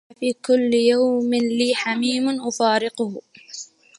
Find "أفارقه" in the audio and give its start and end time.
2.29-3.21